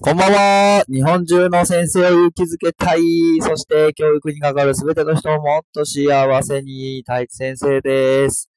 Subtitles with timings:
[0.00, 0.84] こんばんは。
[0.88, 3.00] 日本中の先生を勇気づけたい。
[3.40, 8.50] そして教育に関わるすべての人をもっと幸せに太一先生です。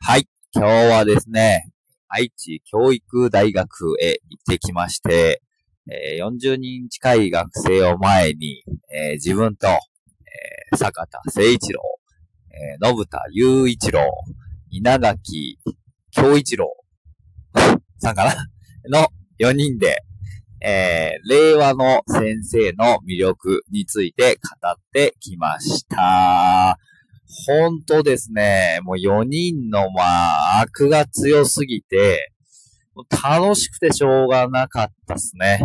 [0.00, 0.28] はい。
[0.52, 1.70] 今日はですね、
[2.08, 5.42] 愛知教育大学へ行ってきまして、
[5.90, 8.62] え、40人近い学生を前に、
[8.92, 11.80] え、自分と、え、坂田誠一郎、
[12.50, 14.00] えー、信田雄一郎、
[14.70, 15.58] 稲垣
[16.10, 16.74] 京一郎
[17.98, 18.34] さんかな？
[19.02, 19.08] の
[19.38, 20.02] 4人で、
[20.60, 26.78] えー、令和の先生の魅力について語ってきました。
[27.46, 32.32] 本当ですね、もう4人のまあ、悪が強すぎて、
[33.22, 35.60] 楽しくてしょうがなかったっすね。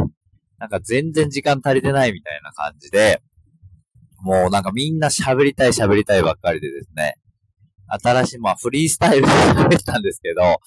[0.59, 3.21] なんか全然時間足りてないみたいな感じで、
[4.21, 7.15] もうなんかみんな喋りたい喋りたいばっかりでですね、
[7.87, 10.59] 新しい、まあフリースタイルで喋ったんですけど、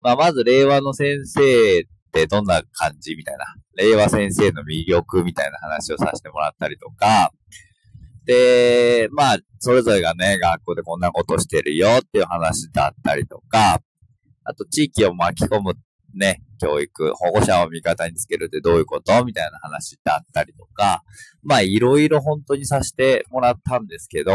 [0.00, 3.44] まあまず令和の先生ってどんな感じみたいな、
[3.76, 7.30] 令和先生の魅力みたいな話をさせてもらったりとか、
[8.24, 13.80] で、まあ、それぞれがね、学校でこんなことしてるよっていう話だったりとか、
[14.44, 15.74] あと地域を巻き込む
[16.14, 21.02] ね、教育、保護者を味方につけるってどういうことみたいな話だったりとか、
[21.42, 24.32] まあ、いろいろ本当にさせてもらったんですけど、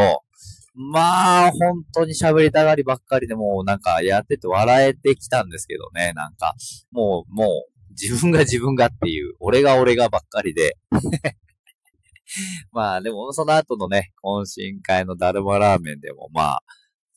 [0.73, 6.55] まあ、本当に喋りたがりばっかりでもうなんかやってて笑えてきたんですけどね、なんか、
[6.91, 7.47] もう、もう、
[7.91, 10.77] 自分が自分がっていう、俺が俺がばっかりで
[12.71, 16.63] まあでもその後のね、懇親会のダルマラーメンでもまあ、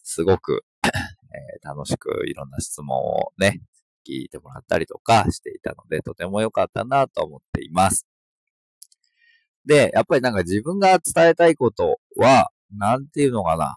[0.02, 0.64] すごく
[1.34, 3.60] えー、楽しくいろんな質問をね、
[4.06, 8.06] 聞いてもらったりとかしていたので、とても良かったなと思っています。
[9.66, 13.76] で、やっぱりなんか自分が伝えたいことは、なんていうのかな。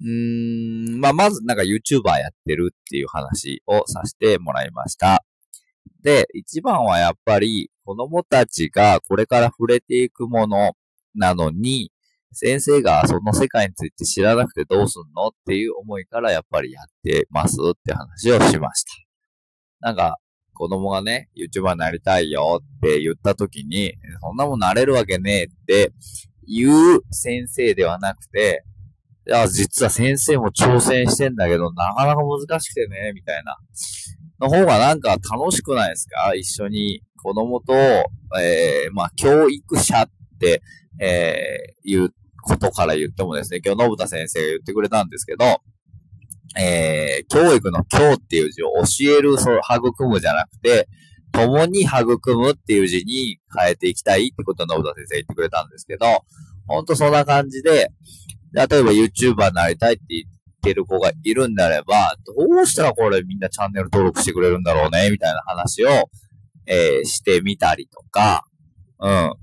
[0.00, 5.24] うーん、まあ、まずなんか YouTuber やってるっていう話をさせてもらいました。
[6.02, 10.72] で、一番はやっぱり子供たちがこれから触れていくもの
[11.14, 11.90] なのに、
[12.32, 18.90] 先生がその世界について知らなくてどうすんのっていう思いからやっぱりやってますって話をしました。
[19.80, 20.18] なんか、
[20.54, 25.92] 子供がね、YouTuber になりたいよって言った時に、そんなもんなれるわけねえって
[26.46, 28.64] 言う先生ではなくて、
[29.26, 33.56] いや、実は先生も挑戦してんだけど、なかなか難しくてね、みたいな。
[34.42, 36.34] の方がなんか楽しくないですか？
[36.34, 40.10] 一緒に子供と、えー、まあ、教育者っ
[40.40, 40.62] て、
[40.98, 45.62] えー、いうことから言ってもですね、今日、信田先生が言ってくれたんですけど、
[46.58, 50.88] えー、教育の教っていう字を教える、そう、育むじゃなくて、
[51.30, 56.06] 共に育むっていう字に変えていきたいってことを信田先生言ってくれたんですけど、
[56.66, 57.92] ほんとそんな感じで、
[58.52, 60.24] 例えば YouTuber になりたいって言
[60.62, 65.88] ってる子がいるんであれば、どうしたらこれみんなチャンネル登録してくれるんだろうね、みたいな話を、
[66.66, 68.44] えー、してみたりとか、
[69.00, 69.34] うん。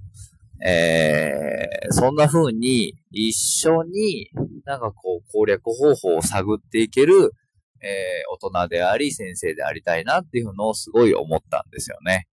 [0.66, 4.30] えー、そんな風に一緒に
[4.66, 7.34] なんかこう攻略方法を探っていける、
[7.82, 12.28] えー、大人であり先生でありたいなっていうのをすごい思ったんですよね。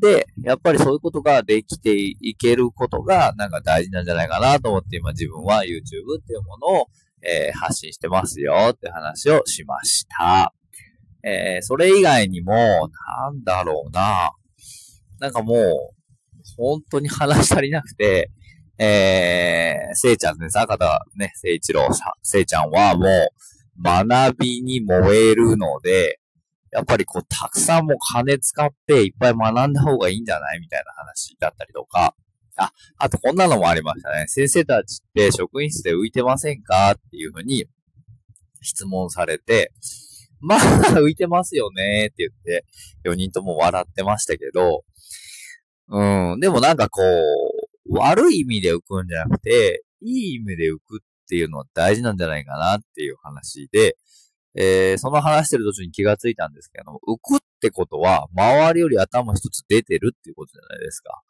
[0.00, 5.78] で、やっぱりそういうことができていけることがなんか大事なんじゃないかなと思って今自分は YouTube
[6.20, 6.86] っていうものを、
[7.22, 10.52] えー、発信してますよって話をしました。
[11.24, 14.32] えー、それ以外にも、なんだろうな。
[15.18, 15.56] なんかもう、
[16.56, 18.30] 本当に話足りなくて、
[18.78, 23.28] えー、せいちゃんね、坂田ね、せいちろうさん、せいちゃんはもう、
[23.82, 26.20] 学びに燃えるので、
[26.70, 30.60] やっぱりこう、たくさんもう金使っていっぱい学んだ方がいいんじゃない？
[30.60, 32.14] みたいな話だったりとか、
[32.58, 34.26] あ、あとこんなのもありましたね。
[34.26, 37.66] 先生たちって職員室で浮いてませんかっていうふうに
[38.60, 39.72] 質問されて、
[40.40, 42.64] まあ、浮いてますよねって言って、
[43.04, 44.84] 4人とも笑ってましたけど、
[45.88, 53.96] うん、でもなんかこう、悪い意味で浮くんじゃなくて、いい意味で浮くっていうのは大事なんじゃないかなっていう話で、
[54.54, 61.22] えー、その話してる途中に気がついたんですけど、浮くってことは、周りより頭一つ出てるっていうことじゃないですか。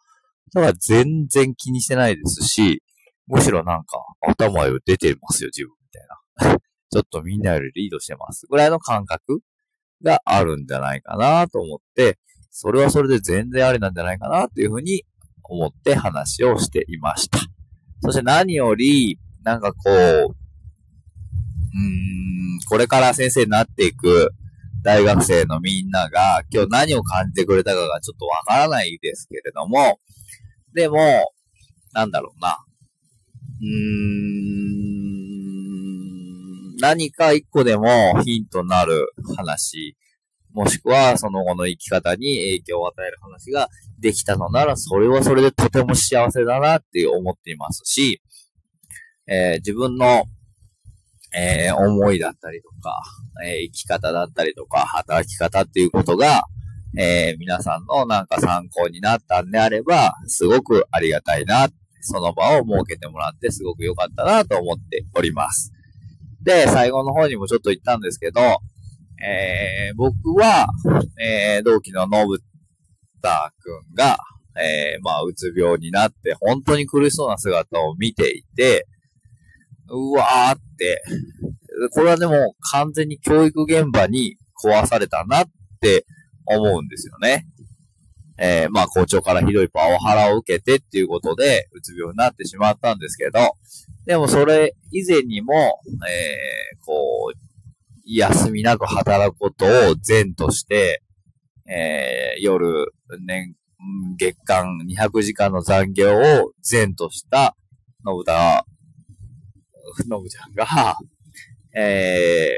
[0.52, 2.82] だから全然気にしてないですし、
[3.26, 6.58] むしろなんか、頭より出てますよ、自分みたいな。
[6.90, 8.46] ちょっとみんなよりリードしてます。
[8.48, 9.40] ぐらいの感覚
[10.02, 12.18] があるんじゃないかなと思って、
[12.50, 15.04] それはそれで全然ありなんじゃないかなというふうに
[15.42, 17.38] 思って話をしていました。
[18.02, 20.28] そして何より、なんかこう、うーん、
[22.68, 24.32] これから先生になっていく
[24.82, 29.98] 大学生のみんなが今日何を感じてくれたかがちょっとわからないですけれども、
[30.74, 31.32] でも、
[31.92, 32.58] なんだろうな。
[33.60, 34.48] うーん、
[36.80, 39.96] 何か一個でもヒントになる話、
[40.52, 43.68] もしくはその後の生き方に影響を与える話が
[43.98, 48.22] できたのなら、それはそれでとても幸せだなって思っていますし、
[49.26, 50.24] えー、自分の、
[51.34, 53.02] えー、思いだったりとか、
[53.44, 56.44] え生き方だったりとか、働き方っていうことが、
[57.00, 61.68] え皆さんのなんか参考になったんであれば、すごくありがたいな、
[62.00, 65.72] その場を設けてもらってすごく良かったなと思っております。
[66.42, 68.40] で、最後の方にもちょっと言ったんですけど、
[69.22, 70.66] えー、僕は、
[71.20, 72.38] えー、同期の信
[73.22, 74.18] 田くんが、
[74.56, 78.88] えー、まあ、うつ病になって、本当に苦しそうな姿を見ていて、
[79.88, 81.02] うわーって、
[81.92, 85.46] これはでも完全に教育現場に壊されたなっ
[85.80, 86.04] て
[86.48, 87.46] 思うんですよね。
[88.40, 93.56] えー、まあ校長からひどいパワハラを受けてっていうことで、うつ病になってしまったんですけど、
[94.06, 97.48] でもそれ以前にも、えー、こう、
[98.06, 101.02] 休みなく働くことを善として、
[101.66, 103.54] えー、夜、年、
[104.16, 107.54] 月間200時間の残業を善とした
[108.04, 108.64] 信田、
[110.02, 110.96] 信ちゃんが、
[111.74, 112.50] え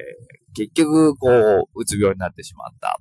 [0.53, 1.29] ー、結局、こ
[1.75, 3.01] う、うつ病になってしまった。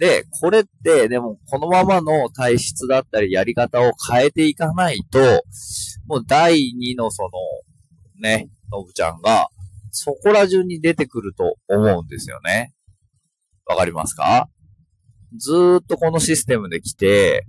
[0.00, 5.18] で、これって、でも、このままの体質だったり、やり方を変えていかないと、
[6.06, 7.28] もう第2のその、
[8.18, 9.48] ね、のぶちゃんが、
[9.90, 12.72] そこら中に出てくると思うんですよね。
[13.66, 14.48] わかりますか？
[15.36, 17.44] ずーっとこのシステムで来て、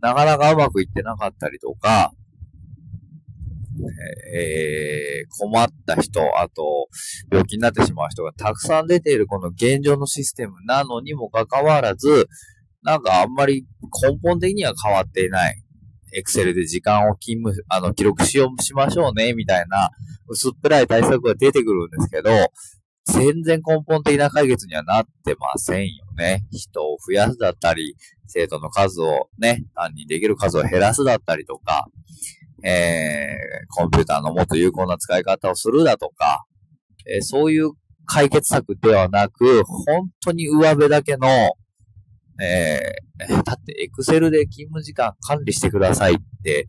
[0.00, 2.12] なかなかうまくいってなかったりとか、
[4.34, 6.88] えー、困った人、あと、
[7.30, 12.28] 病気になってしまう人がたくさん出ているこの現状のシステムなのにもかかわらず、
[12.82, 13.66] なんかあんまり
[14.02, 15.62] 根本的には変わっていない。
[16.12, 19.90] エクセルで時間を勤務、あの、記録しよう、しましょうね、みたいな、
[20.28, 22.30] 薄っぺらい対策が出てくるんですけど、
[23.06, 26.44] 全然根本的な解決にはなってませんよね。
[26.50, 31.86] 人を増やすだったり、生徒の数をね、単にできる数を減らすだったりとか、
[32.62, 36.44] えー、コンピューターのもっと有効な使い方をするだとか、
[37.06, 37.72] えー、そういう
[38.06, 41.28] 解決策ではなく、本当に上辺だけの、
[42.42, 46.68] えー、だってエクセルで勤務時間管理してくださいって、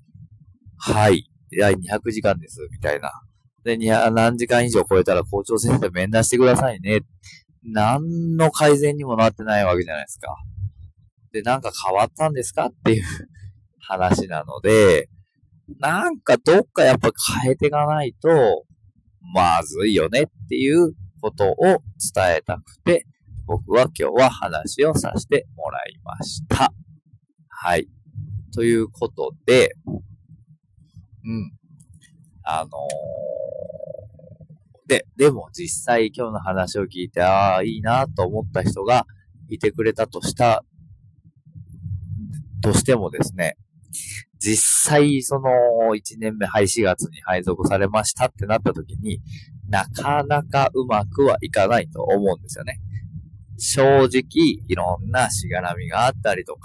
[0.77, 3.11] はい、第200時間です、みたいな。
[3.63, 7.01] で、何時間以上超えたら校長先生面談してくださいね。
[7.63, 10.35] 何の改善にもなってないわけじゃないですか。
[11.31, 13.03] で、なんか変わったんですかっていう
[13.79, 15.09] 話なので、
[15.79, 17.11] なんかどっかやっぱ
[17.43, 18.65] 変えていかないと、
[19.33, 21.81] まずいよねっていうことを伝
[22.37, 23.05] えたくて、
[23.45, 26.73] 僕は今日は話をさせてもらいました。
[27.49, 27.87] はい。
[28.53, 29.91] ということで、う
[31.31, 31.51] ん。
[32.43, 39.05] あのー、で、でも実際今日の話を聞いて、ああ、いいなと思った人が
[39.47, 40.65] いてくれたとした、
[42.61, 43.57] としてもですね、
[44.41, 45.51] 実際、その、
[45.95, 49.21] 1年目、はい、4月に配属されましたってなった時に、
[49.69, 52.79] なかなかうまくはいかないと思うんですよね。
[53.59, 54.21] 正直、
[54.67, 56.61] いろんなしがらみがあったりとか、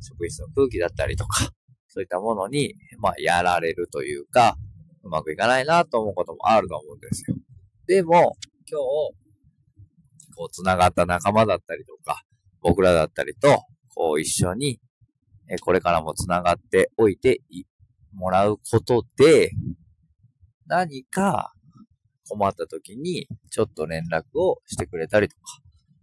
[0.00, 1.50] 職員室の空気だったりとか、
[1.88, 4.56] そういったものに、まあ、やられるというか、
[5.02, 7.36] うまくいかないなと思うこともあると思うんですよ。
[7.86, 8.34] でも、
[8.66, 12.22] 今日、こう、繋がった仲間だったりとか、
[12.62, 13.64] 僕らだったりと、
[13.94, 14.80] こう、一緒に
[15.50, 17.40] えこれからも繋がっておいて
[18.14, 19.50] もらうことで、
[20.66, 21.52] 何か
[22.28, 25.36] 困った時にちょっと連絡をしてくれたりと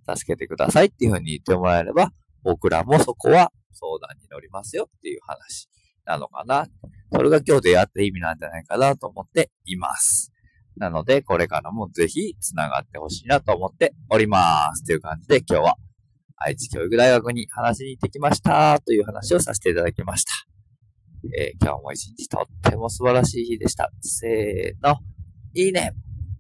[0.05, 2.11] か、助けてくださいっていうふうに言ってもらえれば、
[2.43, 5.69] 僕らもそこは相談に乗りますよっていう話
[6.05, 6.67] なのかな。
[7.13, 10.33] それが今日でやって意味なんじゃないかなと思っています。
[10.75, 14.83] なので、これからもぜひ繋がってほしいなと思っております。
[14.85, 15.77] という感じで今日は
[16.37, 20.31] 愛知教育大学に話しに行ってきましたという話をさせていただきました。
[21.37, 23.91] えー、今日も一日とっても素晴らしい日でした。
[24.01, 24.97] せーの、
[25.53, 25.93] いいね